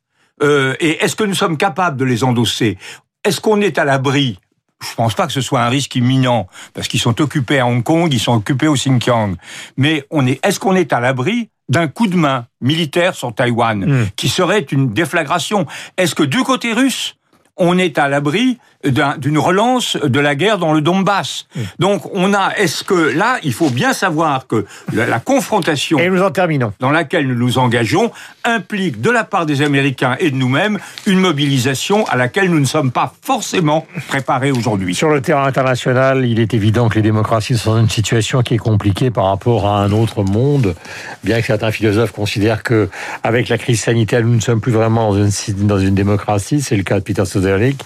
Euh, 0.43 0.75
et 0.79 1.03
est-ce 1.03 1.15
que 1.15 1.23
nous 1.23 1.33
sommes 1.33 1.57
capables 1.57 1.97
de 1.97 2.05
les 2.05 2.23
endosser? 2.23 2.77
Est-ce 3.25 3.41
qu'on 3.41 3.59
est 3.61 3.77
à 3.77 3.83
l'abri? 3.83 4.39
Je 4.81 4.93
pense 4.95 5.15
pas 5.15 5.25
que 5.25 5.33
ce 5.33 5.41
soit 5.41 5.61
un 5.61 5.69
risque 5.69 5.95
imminent 5.95 6.47
parce 6.73 6.87
qu'ils 6.87 6.99
sont 6.99 7.19
occupés 7.21 7.59
à 7.59 7.67
Hong 7.67 7.83
Kong, 7.83 8.13
ils 8.13 8.19
sont 8.19 8.33
occupés 8.33 8.67
au 8.67 8.75
Xinjiang. 8.75 9.35
Mais 9.77 10.05
on 10.11 10.27
est, 10.27 10.45
est-ce 10.45 10.59
qu'on 10.59 10.75
est 10.75 10.93
à 10.93 10.99
l'abri 10.99 11.49
d'un 11.69 11.87
coup 11.87 12.07
de 12.07 12.15
main 12.15 12.45
militaire 12.61 13.15
sur 13.15 13.33
Taïwan 13.33 13.83
hmm. 13.83 14.07
qui 14.15 14.29
serait 14.29 14.59
une 14.71 14.93
déflagration? 14.93 15.65
Est-ce 15.97 16.13
que 16.13 16.23
du 16.23 16.43
côté 16.43 16.73
russe, 16.73 17.15
on 17.57 17.77
est 17.77 17.97
à 17.97 18.07
l'abri 18.07 18.59
d'une 18.85 19.37
relance 19.37 19.97
de 19.97 20.19
la 20.19 20.35
guerre 20.35 20.57
dans 20.57 20.73
le 20.73 20.81
Donbass. 20.81 21.47
Mmh. 21.55 21.61
Donc 21.79 22.01
on 22.13 22.33
a, 22.33 22.53
est-ce 22.57 22.83
que 22.83 22.93
là, 22.93 23.37
il 23.43 23.53
faut 23.53 23.69
bien 23.69 23.93
savoir 23.93 24.47
que 24.47 24.65
la, 24.93 25.19
confrontation 25.19 25.97
et 25.97 26.09
nous 26.09 26.21
en 26.21 26.31
terminons. 26.31 26.73
dans 26.79 26.91
laquelle 26.91 27.27
nous 27.27 27.35
nous 27.35 27.57
engageons 27.57 28.11
implique 28.43 29.01
de 29.01 29.09
la 29.09 29.23
part 29.23 29.45
des 29.45 29.61
Américains 29.61 30.15
et 30.19 30.31
de 30.31 30.35
nous-mêmes 30.35 30.79
une 31.05 31.19
mobilisation 31.19 32.05
à 32.07 32.15
laquelle 32.15 32.49
nous 32.49 32.59
ne 32.59 32.65
sommes 32.65 32.91
pas 32.91 33.13
forcément 33.21 33.85
préparés 34.07 34.51
aujourd'hui. 34.51 34.93
Sur 34.95 35.09
le 35.09 35.21
terrain 35.21 35.45
international, 35.45 36.25
il 36.25 36.39
est 36.39 36.53
évident 36.53 36.89
que 36.89 36.95
les 36.95 37.01
démocraties 37.01 37.57
sont 37.57 37.73
dans 37.73 37.79
une 37.79 37.89
situation 37.89 38.41
qui 38.41 38.55
est 38.55 38.59
compliquée 38.59 39.11
par 39.11 39.25
rapport 39.25 39.67
à 39.67 39.79
un 39.79 39.91
autre 39.91 40.23
monde, 40.23 40.75
bien 41.23 41.39
que 41.39 41.47
certains 41.47 41.71
philosophes 41.71 42.11
considèrent 42.11 42.63
que 42.63 42.89
avec 43.23 43.49
la 43.49 43.57
crise 43.57 43.81
sanitaire, 43.81 44.21
nous 44.23 44.35
ne 44.35 44.41
sommes 44.41 44.61
plus 44.61 44.71
vraiment 44.71 45.11
dans 45.11 45.23
une, 45.23 45.67
dans 45.67 45.79
une 45.79 45.95
démocratie. 45.95 46.61
C'est 46.61 46.75
le 46.75 46.83
cas 46.83 46.99
de 46.99 47.03
Peter 47.03 47.25
Soderlich. 47.25 47.79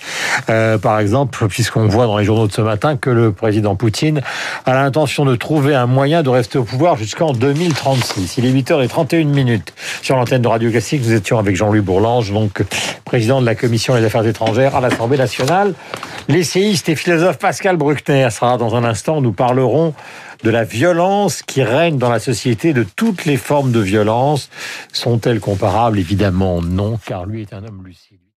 Euh, 0.50 0.78
par 0.90 1.00
exemple, 1.00 1.48
puisqu'on 1.50 1.86
voit 1.86 2.08
dans 2.08 2.18
les 2.18 2.26
journaux 2.26 2.48
de 2.48 2.52
ce 2.52 2.62
matin 2.62 2.98
que 2.98 3.12
le 3.12 3.32
président 3.32 3.76
Poutine 3.76 4.22
a 4.66 4.74
l'intention 4.74 5.24
de 5.24 5.36
trouver 5.36 5.76
un 5.76 5.86
moyen 5.86 6.24
de 6.24 6.30
rester 6.30 6.58
au 6.58 6.64
pouvoir 6.64 6.98
jusqu'en 6.98 7.32
2036. 7.32 8.40
Il 8.40 8.46
est 8.48 8.52
8h31 8.52 9.26
minutes. 9.26 9.72
Sur 10.02 10.16
l'antenne 10.16 10.42
de 10.42 10.48
Radio 10.48 10.72
Classique, 10.72 11.04
nous 11.06 11.14
étions 11.14 11.38
avec 11.38 11.56
Jean-Louis 11.56 11.82
Bourlange, 11.82 12.32
donc 12.32 12.64
président 13.06 13.40
de 13.40 13.46
la 13.46 13.54
Commission 13.54 13.94
des 13.94 14.04
Affaires 14.04 14.26
étrangères 14.26 14.76
à 14.76 14.82
l'Assemblée 14.82 15.20
nationale. 15.20 15.76
L'essayiste 16.28 16.90
et 16.90 16.96
philosophe 16.96 17.38
Pascal 17.38 17.78
Bruckner 17.78 18.28
sera 18.32 18.58
dans 18.58 18.74
un 18.74 18.84
instant. 18.84 19.22
Nous 19.22 19.32
parlerons 19.32 19.94
de 20.44 20.50
la 20.50 20.64
violence 20.64 21.44
qui 21.44 21.62
règne 21.62 22.00
dans 22.00 22.10
la 22.10 22.20
société, 22.20 22.74
de 22.74 22.84
toutes 22.96 23.26
les 23.26 23.38
formes 23.38 23.72
de 23.72 23.80
violence. 23.80 24.50
Sont-elles 24.92 25.40
comparables? 25.40 26.00
Évidemment 26.00 26.64
non, 26.64 26.98
car 27.06 27.28
lui 27.28 27.44
est 27.44 27.54
un 27.54 27.64
homme 27.64 27.84
lucide. 27.86 28.20